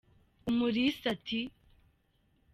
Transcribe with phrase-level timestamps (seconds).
[0.49, 1.39] Umulisa ati: